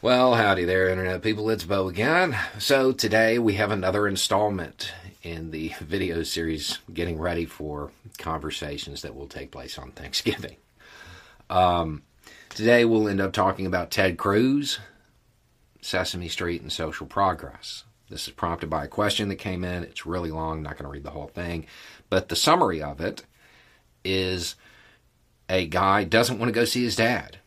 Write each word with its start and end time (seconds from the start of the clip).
Well, 0.00 0.36
howdy 0.36 0.64
there, 0.64 0.88
Internet 0.88 1.22
people. 1.22 1.50
It's 1.50 1.64
Beau 1.64 1.88
again. 1.88 2.38
So, 2.60 2.92
today 2.92 3.40
we 3.40 3.54
have 3.54 3.72
another 3.72 4.06
installment 4.06 4.92
in 5.24 5.50
the 5.50 5.74
video 5.80 6.22
series 6.22 6.78
getting 6.94 7.18
ready 7.18 7.46
for 7.46 7.90
conversations 8.16 9.02
that 9.02 9.16
will 9.16 9.26
take 9.26 9.50
place 9.50 9.76
on 9.76 9.90
Thanksgiving. 9.90 10.54
Um, 11.50 12.04
today 12.50 12.84
we'll 12.84 13.08
end 13.08 13.20
up 13.20 13.32
talking 13.32 13.66
about 13.66 13.90
Ted 13.90 14.18
Cruz, 14.18 14.78
Sesame 15.80 16.28
Street, 16.28 16.62
and 16.62 16.72
social 16.72 17.08
progress. 17.08 17.82
This 18.08 18.28
is 18.28 18.34
prompted 18.34 18.70
by 18.70 18.84
a 18.84 18.88
question 18.88 19.28
that 19.30 19.36
came 19.36 19.64
in. 19.64 19.82
It's 19.82 20.06
really 20.06 20.30
long, 20.30 20.62
not 20.62 20.74
going 20.74 20.84
to 20.84 20.92
read 20.92 21.02
the 21.02 21.10
whole 21.10 21.26
thing. 21.26 21.66
But 22.08 22.28
the 22.28 22.36
summary 22.36 22.80
of 22.80 23.00
it 23.00 23.24
is 24.04 24.54
a 25.48 25.66
guy 25.66 26.04
doesn't 26.04 26.38
want 26.38 26.50
to 26.50 26.60
go 26.60 26.64
see 26.64 26.84
his 26.84 26.94
dad 26.94 27.38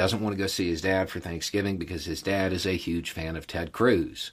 doesn't 0.00 0.22
want 0.22 0.34
to 0.34 0.42
go 0.42 0.46
see 0.46 0.70
his 0.70 0.80
dad 0.80 1.10
for 1.10 1.20
Thanksgiving 1.20 1.76
because 1.76 2.06
his 2.06 2.22
dad 2.22 2.54
is 2.54 2.64
a 2.64 2.70
huge 2.70 3.10
fan 3.10 3.36
of 3.36 3.46
Ted 3.46 3.70
Cruz. 3.70 4.30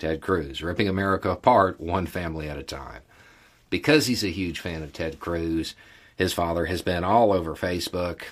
Ted 0.00 0.20
Cruz, 0.20 0.64
ripping 0.64 0.88
America 0.88 1.30
apart 1.30 1.80
one 1.80 2.06
family 2.06 2.48
at 2.48 2.58
a 2.58 2.64
time. 2.64 3.02
Because 3.70 4.06
he's 4.06 4.24
a 4.24 4.30
huge 4.30 4.58
fan 4.58 4.82
of 4.82 4.92
Ted 4.92 5.20
Cruz, 5.20 5.76
his 6.16 6.32
father 6.32 6.66
has 6.66 6.82
been 6.82 7.04
all 7.04 7.32
over 7.32 7.54
Facebook 7.54 8.22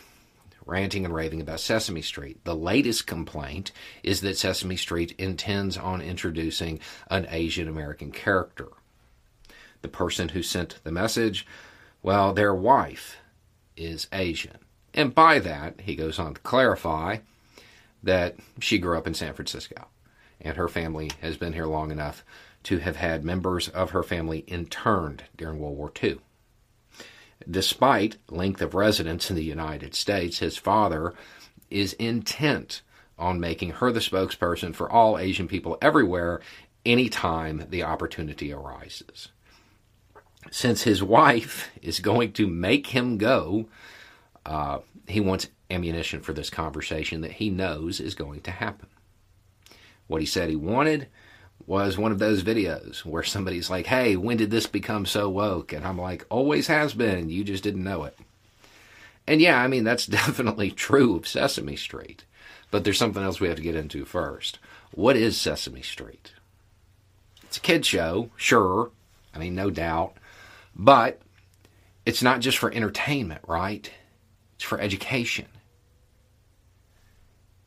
ranting 0.67 1.05
and 1.05 1.15
raving 1.15 1.41
about 1.41 1.61
Sesame 1.61 2.03
Street. 2.03 2.43
The 2.43 2.57
latest 2.57 3.07
complaint 3.07 3.71
is 4.03 4.21
that 4.23 4.37
Sesame 4.37 4.77
Street 4.77 5.15
intends 5.19 5.79
on 5.79 6.03
introducing 6.03 6.81
an 7.09 7.29
Asian 7.31 7.69
American 7.69 8.11
character. 8.11 8.67
The 9.83 9.87
person 9.87 10.31
who 10.31 10.43
sent 10.43 10.81
the 10.83 10.91
message, 10.91 11.47
well, 12.03 12.33
their 12.33 12.53
wife 12.53 13.19
is 13.77 14.09
Asian. 14.13 14.59
And 14.95 15.15
by 15.15 15.39
that, 15.39 15.81
he 15.83 15.97
goes 15.97 16.19
on 16.19 16.35
to 16.35 16.41
clarify 16.41 17.19
that 18.03 18.37
she 18.61 18.79
grew 18.79 18.99
up 18.99 19.07
in 19.07 19.15
San 19.15 19.33
Francisco 19.33 19.87
and 20.43 20.57
her 20.57 20.69
family 20.69 21.11
has 21.21 21.37
been 21.37 21.53
here 21.53 21.67
long 21.67 21.91
enough 21.91 22.25
to 22.65 22.79
have 22.79 22.97
had 22.97 23.25
members 23.25 23.69
of 23.69 23.91
her 23.91 24.03
family 24.03 24.41
interned 24.41 25.25
during 25.37 25.59
World 25.59 25.77
War 25.77 25.93
II. 26.03 26.19
Despite 27.49 28.19
length 28.29 28.61
of 28.61 28.75
residence 28.75 29.31
in 29.31 29.37
the 29.37 29.45
United 29.45 29.95
States, 29.95 30.39
his 30.39 30.57
father 30.57 31.15
is 31.71 31.95
intent 31.95 32.83
on 33.19 33.41
making 33.41 33.71
her 33.71 33.91
the 33.91 34.01
spokesperson 34.01 34.75
for 34.75 34.91
all 34.91 35.19
Asian 35.19 35.49
people 35.49 35.79
everywhere 35.81 36.41
anytime 36.85 37.67
the 37.71 37.83
opportunity 37.83 38.53
arises. 38.53 39.29
Since 40.51 40.83
his 40.83 41.03
wife 41.03 41.71
is 41.81 42.01
going 42.01 42.33
to 42.33 42.47
make 42.47 42.89
him 42.89 43.17
go, 43.17 43.67
uh, 44.45 44.79
he 45.07 45.21
wants 45.21 45.49
ammunition 45.71 46.21
for 46.21 46.33
this 46.33 46.51
conversation 46.51 47.21
that 47.23 47.33
he 47.33 47.51
knows 47.51 48.01
is 48.01 48.15
going 48.15 48.41
to 48.43 48.51
happen. 48.51 48.89
What 50.07 50.21
he 50.21 50.27
said 50.27 50.49
he 50.51 50.57
wanted 50.57 51.09
was 51.67 51.97
one 51.97 52.13
of 52.13 52.19
those 52.19 52.43
videos 52.43 53.05
where 53.05 53.23
somebody's 53.23 53.71
like, 53.71 53.87
hey, 53.87 54.17
when 54.17 54.37
did 54.37 54.51
this 54.51 54.67
become 54.67 55.07
so 55.07 55.29
woke? 55.29 55.73
And 55.73 55.87
I'm 55.87 55.99
like, 55.99 56.27
always 56.29 56.67
has 56.67 56.93
been, 56.93 57.31
you 57.31 57.45
just 57.45 57.63
didn't 57.63 57.85
know 57.85 58.05
it. 58.05 58.19
And 59.27 59.41
yeah, 59.41 59.61
I 59.61 59.69
mean, 59.69 59.85
that's 59.85 60.07
definitely 60.21 60.71
true 60.71 61.17
of 61.17 61.27
Sesame 61.29 61.77
Street. 61.77 62.25
But 62.71 62.85
there's 62.85 62.99
something 62.99 63.23
else 63.23 63.39
we 63.39 63.49
have 63.49 63.57
to 63.57 63.63
get 63.63 63.77
into 63.77 64.05
first. 64.05 64.59
What 64.93 65.17
is 65.17 65.41
Sesame 65.41 65.83
Street? 65.83 66.33
It's 67.45 67.59
a 67.59 67.61
kid 67.61 67.85
show, 67.85 68.31
sure. 68.37 68.91
I 69.35 69.39
mean, 69.39 69.55
no 69.55 69.71
doubt. 69.71 70.15
But 70.75 71.21
it's 72.07 72.23
not 72.23 72.41
just 72.41 72.59
for 72.59 72.73
entertainment, 72.73 73.43
right? 73.47 73.91
It's 74.63 74.69
for 74.69 74.79
education. 74.79 75.47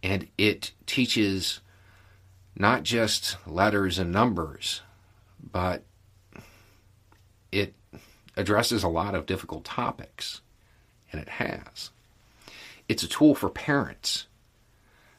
And 0.02 0.30
it 0.38 0.72
teaches 0.86 1.60
not 2.56 2.84
just 2.84 3.36
letters 3.46 4.00
and 4.00 4.14
numbers, 4.14 4.82
but 5.52 5.84
it 7.52 7.74
addresses 8.38 8.82
a 8.82 8.88
lot 8.88 9.14
of 9.14 9.26
difficult 9.26 9.66
topics, 9.66 10.40
and 11.12 11.22
it 11.22 11.28
has. 11.28 11.90
It's 12.88 13.04
a 13.04 13.10
tool 13.10 13.36
for 13.36 13.50
parents, 13.50 14.28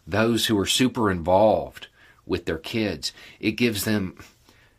those 0.06 0.47
who 0.47 0.59
are 0.59 0.65
super 0.65 1.10
involved 1.10 1.88
with 2.25 2.47
their 2.47 2.56
kids. 2.56 3.12
It 3.38 3.53
gives 3.53 3.84
them 3.84 4.16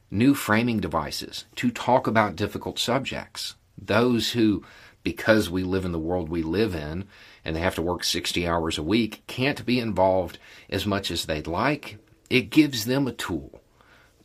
new 0.09 0.33
framing 0.33 0.79
devices 0.79 1.45
to 1.57 1.69
talk 1.69 2.07
about 2.07 2.35
difficult 2.35 2.79
subjects. 2.79 3.53
Those 3.77 4.31
who 4.31 4.63
because 5.07 5.49
we 5.49 5.63
live 5.63 5.85
in 5.85 5.93
the 5.93 5.97
world 5.97 6.27
we 6.27 6.43
live 6.43 6.75
in 6.75 7.07
and 7.45 7.55
they 7.55 7.61
have 7.61 7.75
to 7.75 7.81
work 7.81 8.03
60 8.03 8.45
hours 8.45 8.77
a 8.77 8.83
week, 8.83 9.23
can't 9.25 9.65
be 9.65 9.79
involved 9.79 10.37
as 10.69 10.85
much 10.85 11.11
as 11.11 11.23
they'd 11.23 11.47
like, 11.47 11.97
it 12.29 12.49
gives 12.49 12.83
them 12.83 13.07
a 13.07 13.13
tool 13.13 13.61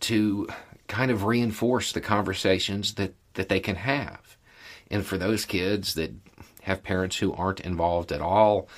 to 0.00 0.48
kind 0.88 1.12
of 1.12 1.22
reinforce 1.22 1.92
the 1.92 2.00
conversations 2.00 2.94
that, 2.94 3.14
that 3.34 3.48
they 3.48 3.60
can 3.60 3.76
have. 3.76 4.36
And 4.90 5.06
for 5.06 5.16
those 5.16 5.44
kids 5.44 5.94
that 5.94 6.10
have 6.62 6.82
parents 6.82 7.16
who 7.18 7.32
aren't 7.32 7.60
involved 7.60 8.10
at 8.10 8.20
all, 8.20 8.68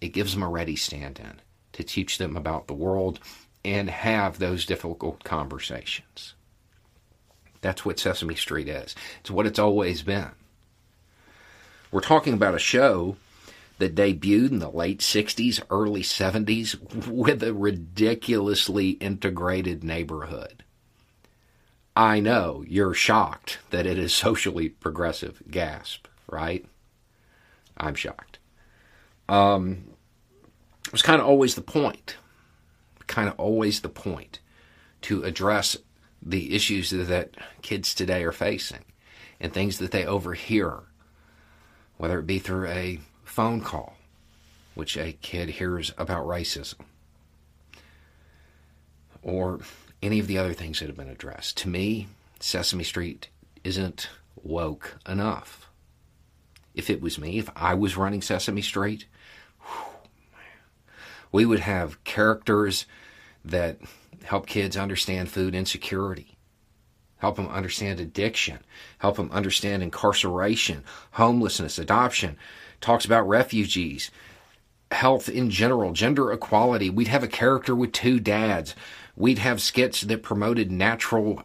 it 0.00 0.14
gives 0.14 0.32
them 0.32 0.42
a 0.42 0.48
ready 0.48 0.76
stand 0.76 1.18
in 1.18 1.42
to 1.74 1.84
teach 1.84 2.16
them 2.16 2.38
about 2.38 2.68
the 2.68 2.72
world 2.72 3.20
and 3.62 3.90
have 3.90 4.38
those 4.38 4.64
difficult 4.64 5.24
conversations. 5.24 6.32
That's 7.60 7.84
what 7.84 7.98
Sesame 7.98 8.34
Street 8.34 8.66
is. 8.70 8.94
It's 9.20 9.30
what 9.30 9.44
it's 9.44 9.58
always 9.58 10.00
been. 10.00 10.30
We're 11.94 12.00
talking 12.00 12.34
about 12.34 12.56
a 12.56 12.58
show 12.58 13.14
that 13.78 13.94
debuted 13.94 14.50
in 14.50 14.58
the 14.58 14.68
late 14.68 14.98
60s, 14.98 15.62
early 15.70 16.02
70s 16.02 17.06
with 17.06 17.40
a 17.40 17.54
ridiculously 17.54 18.90
integrated 18.90 19.84
neighborhood. 19.84 20.64
I 21.94 22.18
know 22.18 22.64
you're 22.66 22.94
shocked 22.94 23.60
that 23.70 23.86
it 23.86 23.96
is 23.96 24.12
socially 24.12 24.70
progressive. 24.70 25.40
Gasp, 25.48 26.08
right? 26.28 26.66
I'm 27.76 27.94
shocked. 27.94 28.40
Um, 29.28 29.84
it 30.86 30.90
was 30.90 31.02
kind 31.02 31.20
of 31.20 31.28
always 31.28 31.54
the 31.54 31.62
point, 31.62 32.16
kind 33.06 33.28
of 33.28 33.38
always 33.38 33.82
the 33.82 33.88
point 33.88 34.40
to 35.02 35.22
address 35.22 35.76
the 36.20 36.56
issues 36.56 36.90
that 36.90 37.36
kids 37.62 37.94
today 37.94 38.24
are 38.24 38.32
facing 38.32 38.84
and 39.38 39.52
things 39.52 39.78
that 39.78 39.92
they 39.92 40.04
overhear 40.04 40.88
whether 42.04 42.18
it 42.18 42.26
be 42.26 42.38
through 42.38 42.66
a 42.66 43.00
phone 43.24 43.62
call, 43.62 43.96
which 44.74 44.98
a 44.98 45.14
kid 45.22 45.48
hears 45.48 45.90
about 45.96 46.26
racism, 46.26 46.74
or 49.22 49.60
any 50.02 50.18
of 50.20 50.26
the 50.26 50.36
other 50.36 50.52
things 50.52 50.80
that 50.80 50.86
have 50.86 50.98
been 50.98 51.08
addressed. 51.08 51.56
To 51.56 51.68
me, 51.70 52.08
Sesame 52.40 52.84
Street 52.84 53.28
isn't 53.64 54.10
woke 54.42 54.98
enough. 55.08 55.70
If 56.74 56.90
it 56.90 57.00
was 57.00 57.18
me, 57.18 57.38
if 57.38 57.48
I 57.56 57.72
was 57.72 57.96
running 57.96 58.20
Sesame 58.20 58.60
Street, 58.60 59.06
we 61.32 61.46
would 61.46 61.60
have 61.60 62.04
characters 62.04 62.84
that 63.46 63.78
help 64.24 64.46
kids 64.46 64.76
understand 64.76 65.30
food 65.30 65.54
insecurity 65.54 66.33
help 67.24 67.36
them 67.36 67.48
understand 67.48 68.00
addiction, 68.00 68.58
help 68.98 69.16
them 69.16 69.30
understand 69.32 69.82
incarceration, 69.82 70.84
homelessness, 71.12 71.78
adoption, 71.78 72.36
talks 72.82 73.06
about 73.06 73.26
refugees, 73.26 74.10
health 74.90 75.26
in 75.30 75.48
general, 75.48 75.94
gender 75.94 76.30
equality. 76.30 76.90
We'd 76.90 77.08
have 77.08 77.22
a 77.22 77.28
character 77.28 77.74
with 77.74 77.92
two 77.92 78.20
dads. 78.20 78.74
We'd 79.16 79.38
have 79.38 79.62
skits 79.62 80.02
that 80.02 80.22
promoted 80.22 80.70
natural 80.70 81.44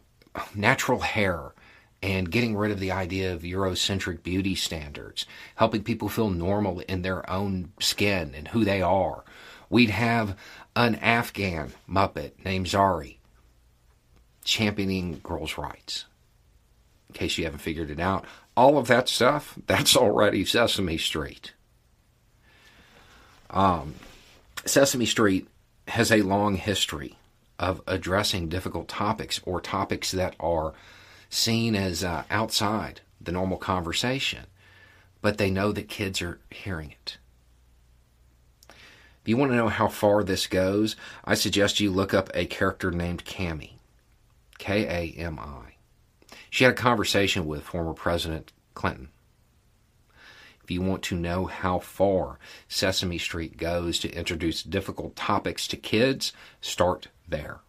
natural 0.54 1.00
hair 1.00 1.54
and 2.04 2.30
getting 2.30 2.58
rid 2.58 2.72
of 2.72 2.82
the 2.82 2.92
idea 2.92 3.34
of 3.34 3.44
Eurocentric 3.44 4.22
beauty 4.22 4.56
standards, 4.56 5.26
helping 5.56 5.84
people 5.84 6.10
feel 6.10 6.30
normal 6.30 6.82
in 6.82 7.04
their 7.04 7.28
own 7.30 7.72
skin 7.80 8.34
and 8.36 8.50
who 8.50 8.66
they 8.66 8.82
are. 8.82 9.24
We'd 9.70 9.92
have 9.92 10.38
an 10.76 10.96
Afghan 10.96 11.72
Muppet 11.90 12.32
named 12.44 12.66
Zari 12.66 13.19
championing 14.44 15.20
girls' 15.24 15.58
rights. 15.58 16.06
In 17.10 17.16
case 17.16 17.38
you 17.38 17.44
haven't 17.44 17.60
figured 17.60 17.90
it 17.90 18.00
out, 18.00 18.26
all 18.56 18.78
of 18.78 18.88
that 18.88 19.10
stuff, 19.10 19.58
that's 19.68 19.96
already 19.96 20.46
Sesame 20.46 20.98
Street. 20.98 21.54
Um, 23.50 23.96
Sesame 24.66 25.06
Street 25.06 25.48
has 25.88 26.12
a 26.12 26.22
long 26.22 26.56
history 26.56 27.18
of 27.58 27.82
addressing 27.88 28.48
difficult 28.48 28.88
topics 28.88 29.42
or 29.44 29.60
topics 29.60 30.12
that 30.12 30.36
are 30.40 30.74
seen 31.30 31.76
as 31.76 32.04
uh, 32.04 32.24
outside 32.30 33.02
the 33.20 33.32
normal 33.32 33.58
conversation, 33.58 34.46
but 35.22 35.38
they 35.38 35.50
know 35.50 35.72
that 35.72 35.90
kids 35.90 36.22
are 36.22 36.40
hearing 36.50 36.92
it. 36.92 37.18
If 38.70 39.28
you 39.28 39.36
want 39.36 39.52
to 39.52 39.58
know 39.58 39.68
how 39.68 39.88
far 39.88 40.24
this 40.24 40.48
goes, 40.48 40.96
I 41.26 41.34
suggest 41.34 41.80
you 41.80 41.92
look 41.92 42.14
up 42.14 42.30
a 42.34 42.46
character 42.46 42.92
named 42.92 43.26
Kami. 43.26 43.79
K 44.60 44.86
A 44.86 45.20
M 45.20 45.40
I. 45.40 45.74
She 46.52 46.64
had 46.64 46.74
a 46.74 46.76
conversation 46.76 47.48
with 47.48 47.64
former 47.64 47.94
President 47.94 48.54
Clinton. 48.76 49.10
If 50.64 50.70
you 50.70 50.84
want 50.84 51.02
to 51.04 51.16
know 51.16 51.46
how 51.46 51.80
far 51.80 52.38
Sesame 52.68 53.18
Street 53.18 53.58
goes 53.58 53.98
to 54.00 54.14
introduce 54.14 54.62
difficult 54.62 55.16
topics 55.16 55.68
to 55.70 55.78
kids, 55.78 56.32
start 56.62 57.08
there. 57.28 57.62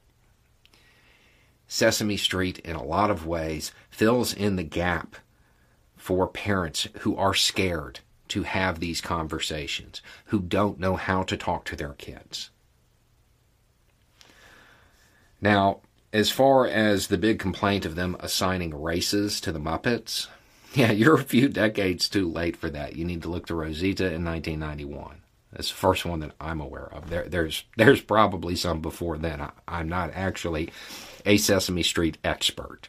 Sesame 1.66 2.18
Street, 2.18 2.58
in 2.58 2.76
a 2.76 2.84
lot 2.84 3.10
of 3.10 3.26
ways, 3.26 3.72
fills 3.88 4.34
in 4.34 4.56
the 4.56 4.62
gap 4.62 5.16
for 5.96 6.26
parents 6.26 6.88
who 7.00 7.16
are 7.16 7.32
scared 7.32 8.00
to 8.28 8.42
have 8.42 8.80
these 8.80 9.00
conversations, 9.00 10.02
who 10.26 10.40
don't 10.40 10.78
know 10.78 10.96
how 10.96 11.22
to 11.22 11.36
talk 11.36 11.64
to 11.64 11.76
their 11.76 11.94
kids. 11.94 12.50
Now, 15.40 15.80
as 16.12 16.30
far 16.30 16.66
as 16.66 17.06
the 17.06 17.18
big 17.18 17.38
complaint 17.38 17.84
of 17.84 17.94
them 17.94 18.16
assigning 18.20 18.74
races 18.74 19.40
to 19.40 19.52
the 19.52 19.60
Muppets, 19.60 20.26
yeah, 20.74 20.92
you're 20.92 21.14
a 21.14 21.24
few 21.24 21.48
decades 21.48 22.08
too 22.08 22.30
late 22.30 22.56
for 22.56 22.70
that. 22.70 22.96
You 22.96 23.04
need 23.04 23.22
to 23.22 23.28
look 23.28 23.46
to 23.46 23.54
Rosita 23.54 24.06
in 24.06 24.24
1991. 24.24 25.22
That's 25.52 25.68
the 25.68 25.76
first 25.76 26.04
one 26.04 26.20
that 26.20 26.32
I'm 26.40 26.60
aware 26.60 26.92
of. 26.92 27.10
There, 27.10 27.24
there's 27.24 27.64
there's 27.76 28.00
probably 28.00 28.54
some 28.54 28.80
before 28.80 29.18
then. 29.18 29.40
I, 29.40 29.50
I'm 29.66 29.88
not 29.88 30.10
actually 30.14 30.70
a 31.26 31.36
Sesame 31.38 31.82
Street 31.82 32.18
expert, 32.22 32.88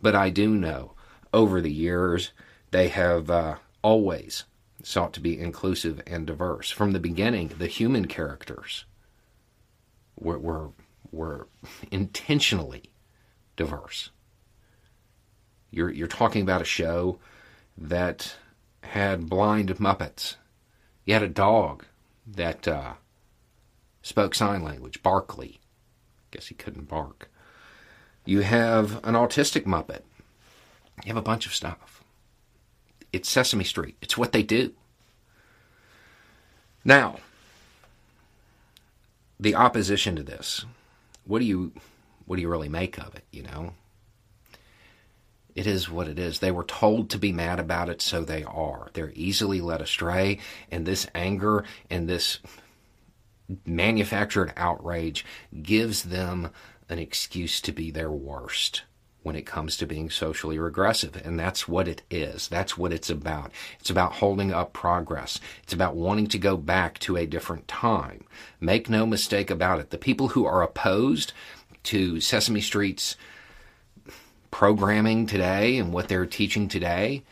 but 0.00 0.14
I 0.14 0.28
do 0.30 0.50
know 0.50 0.92
over 1.32 1.60
the 1.60 1.72
years 1.72 2.32
they 2.70 2.88
have 2.88 3.30
uh, 3.30 3.56
always 3.82 4.44
sought 4.82 5.12
to 5.14 5.20
be 5.20 5.38
inclusive 5.38 6.02
and 6.06 6.26
diverse. 6.26 6.70
From 6.70 6.92
the 6.92 7.00
beginning, 7.00 7.52
the 7.58 7.66
human 7.66 8.06
characters 8.06 8.84
were 10.18 10.38
were, 10.38 10.70
were 11.12 11.48
intentionally 11.90 12.90
diverse. 13.56 14.10
You're 15.70 15.90
you're 15.90 16.08
talking 16.08 16.42
about 16.42 16.62
a 16.62 16.66
show 16.66 17.18
that 17.78 18.36
had 18.82 19.28
blind 19.28 19.68
Muppets. 19.76 20.36
You 21.04 21.14
had 21.14 21.22
a 21.22 21.28
dog 21.28 21.84
that 22.26 22.66
uh, 22.66 22.94
spoke 24.02 24.34
sign 24.34 24.62
language, 24.62 25.02
Barkley. 25.02 25.60
Guess 26.30 26.46
he 26.46 26.54
couldn't 26.54 26.88
bark. 26.88 27.30
You 28.24 28.40
have 28.40 29.04
an 29.04 29.14
autistic 29.14 29.64
Muppet. 29.64 30.02
You 31.04 31.08
have 31.08 31.16
a 31.16 31.22
bunch 31.22 31.46
of 31.46 31.54
stuff. 31.54 32.02
It's 33.12 33.30
Sesame 33.30 33.64
Street. 33.64 33.96
It's 34.00 34.16
what 34.16 34.32
they 34.32 34.42
do. 34.42 34.72
Now, 36.84 37.16
the 39.38 39.54
opposition 39.54 40.16
to 40.16 40.22
this. 40.22 40.64
What 41.30 41.38
do 41.38 41.44
you 41.44 41.72
what 42.26 42.36
do 42.36 42.42
you 42.42 42.48
really 42.48 42.68
make 42.68 42.98
of 42.98 43.14
it, 43.14 43.24
you 43.30 43.44
know? 43.44 43.74
it 45.54 45.66
is 45.66 45.90
what 45.90 46.08
it 46.08 46.18
is. 46.18 46.38
They 46.38 46.50
were 46.50 46.64
told 46.64 47.10
to 47.10 47.18
be 47.18 47.32
mad 47.32 47.60
about 47.60 47.88
it, 47.88 48.00
so 48.00 48.24
they 48.24 48.44
are. 48.44 48.88
They're 48.92 49.12
easily 49.14 49.60
led 49.60 49.80
astray, 49.80 50.38
and 50.70 50.86
this 50.86 51.06
anger 51.14 51.64
and 51.88 52.08
this 52.08 52.38
manufactured 53.66 54.52
outrage 54.56 55.24
gives 55.62 56.04
them 56.04 56.50
an 56.88 56.98
excuse 56.98 57.60
to 57.62 57.72
be 57.72 57.90
their 57.90 58.10
worst 58.10 58.82
when 59.22 59.36
it 59.36 59.46
comes 59.46 59.76
to 59.76 59.86
being 59.86 60.10
socially 60.10 60.58
regressive. 60.58 61.16
And 61.24 61.38
that's 61.38 61.68
what 61.68 61.86
it 61.86 62.02
is. 62.10 62.48
That's 62.48 62.78
what 62.78 62.92
it's 62.92 63.10
about. 63.10 63.50
It's 63.78 63.90
about 63.90 64.14
holding 64.14 64.52
up 64.52 64.72
progress. 64.72 65.40
It's 65.62 65.72
about 65.72 65.94
wanting 65.94 66.26
to 66.28 66.38
go 66.38 66.56
back 66.56 66.98
to 67.00 67.16
a 67.16 67.26
different 67.26 67.68
time. 67.68 68.24
Make 68.60 68.88
no 68.88 69.06
mistake 69.06 69.50
about 69.50 69.80
it. 69.80 69.90
The 69.90 69.98
people 69.98 70.28
who 70.28 70.46
are 70.46 70.62
opposed 70.62 71.32
to 71.84 72.20
Sesame 72.20 72.60
Street's 72.60 73.16
programming 74.50 75.26
today 75.26 75.78
and 75.78 75.92
what 75.92 76.08
they're 76.08 76.26
teaching 76.26 76.68
today 76.68 77.22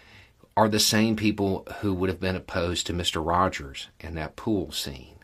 are 0.56 0.69
the 0.69 0.81
same 0.81 1.17
people 1.17 1.67
who 1.81 1.94
would 1.94 2.08
have 2.08 2.20
been 2.20 2.37
opposed 2.37 2.87
to 2.87 2.93
Mr. 2.93 3.25
Rogers 3.25 3.88
and 4.00 4.17
that 4.17 4.37
pool 4.37 4.73
scene. 4.73 5.17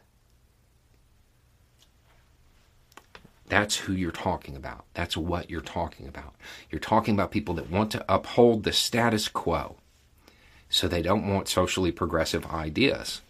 That's 3.49 3.77
who 3.77 3.93
you're 3.93 4.11
talking 4.11 4.57
about. 4.57 4.85
That's 4.95 5.17
what 5.17 5.51
you're 5.51 5.61
talking 5.61 6.09
about. 6.09 6.35
You're 6.71 6.81
talking 6.81 7.15
about 7.15 7.31
people 7.31 7.55
that 7.55 7.71
want 7.71 7.91
to 7.93 8.05
uphold 8.09 8.65
the 8.65 8.73
status 8.73 9.29
quo. 9.29 9.77
So 10.69 10.89
they 10.89 11.03
don't 11.03 11.29
want 11.29 11.49
socially 11.49 11.93
progressive 11.93 12.47
ideas. 12.47 13.21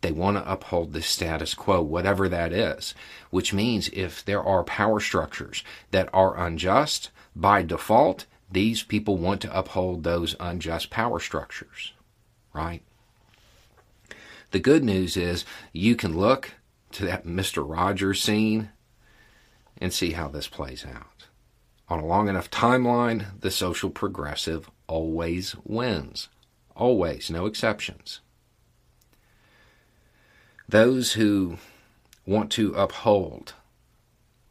They 0.00 0.12
want 0.12 0.38
to 0.38 0.50
uphold 0.50 0.92
the 0.92 1.02
status 1.02 1.52
quo, 1.52 1.82
whatever 1.82 2.28
that 2.28 2.52
is, 2.52 2.94
which 3.28 3.52
means 3.52 3.90
if 3.92 4.24
there 4.24 4.42
are 4.42 4.64
power 4.64 4.98
structures 4.98 5.62
that 5.90 6.08
are 6.12 6.38
unjust, 6.38 7.10
by 7.36 7.62
default, 7.62 8.24
these 8.50 8.82
people 8.82 9.18
want 9.18 9.42
to 9.42 9.56
uphold 9.56 10.02
those 10.02 10.34
unjust 10.40 10.90
power 10.90 11.20
structures, 11.20 11.92
right? 12.54 12.82
The 14.50 14.58
good 14.58 14.82
news 14.82 15.16
is 15.16 15.44
you 15.72 15.94
can 15.94 16.16
look 16.16 16.52
to 16.92 17.04
that 17.04 17.26
Mr. 17.26 17.62
Rogers 17.68 18.22
scene 18.22 18.70
and 19.80 19.92
see 19.92 20.12
how 20.12 20.28
this 20.28 20.46
plays 20.46 20.84
out. 20.84 21.26
On 21.88 21.98
a 21.98 22.06
long 22.06 22.28
enough 22.28 22.50
timeline, 22.50 23.40
the 23.40 23.50
social 23.50 23.90
progressive 23.90 24.70
always 24.86 25.56
wins. 25.64 26.28
Always, 26.76 27.30
no 27.30 27.46
exceptions. 27.46 28.20
Those 30.68 31.14
who 31.14 31.58
want 32.24 32.52
to 32.52 32.74
uphold 32.74 33.54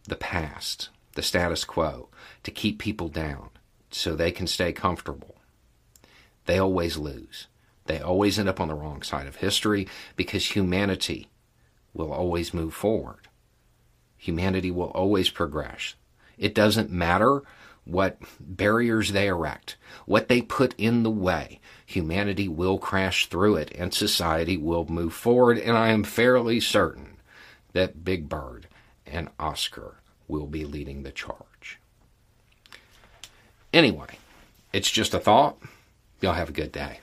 the 0.04 0.18
past, 0.18 0.90
the 1.16 1.24
status 1.24 1.64
quo, 1.64 2.10
to 2.44 2.52
keep 2.52 2.78
people 2.78 3.08
down 3.08 3.52
so 3.90 4.16
they 4.16 4.32
can 4.32 4.48
stay 4.48 4.74
comfortable, 4.74 5.36
they 6.46 6.58
always 6.58 6.98
lose. 6.98 7.48
They 7.86 8.02
always 8.02 8.38
end 8.38 8.50
up 8.50 8.60
on 8.60 8.68
the 8.68 8.76
wrong 8.76 9.02
side 9.02 9.28
of 9.28 9.38
history 9.38 9.88
because 10.18 10.56
humanity 10.56 11.30
will 11.94 12.12
always 12.12 12.54
move 12.54 12.74
forward. 12.74 13.29
Humanity 14.20 14.70
will 14.70 14.92
always 14.92 15.30
progress. 15.30 15.96
It 16.38 16.54
doesn't 16.54 16.92
matter 16.92 17.42
what 17.86 18.18
barriers 18.40 19.14
they 19.14 19.28
erect, 19.28 19.78
what 20.06 20.28
they 20.28 20.42
put 20.42 20.76
in 20.78 21.04
the 21.04 21.10
way. 21.10 21.60
Humanity 21.86 22.48
will 22.48 22.78
crash 22.78 23.28
through 23.28 23.56
it 23.56 23.72
and 23.74 23.94
society 23.94 24.58
will 24.58 24.86
move 24.86 25.14
forward. 25.14 25.58
And 25.58 25.76
I 25.76 25.90
am 25.90 26.04
fairly 26.04 26.60
certain 26.60 27.18
that 27.74 28.04
Big 28.04 28.30
Bird 28.30 28.68
and 29.08 29.30
Oscar 29.40 29.96
will 30.28 30.48
be 30.48 30.66
leading 30.66 31.04
the 31.04 31.12
charge. 31.12 31.80
Anyway, 33.74 34.20
it's 34.74 34.92
just 34.92 35.14
a 35.14 35.20
thought. 35.20 35.58
Y'all 36.22 36.34
have 36.34 36.50
a 36.50 36.54
good 36.54 36.72
day. 36.72 37.00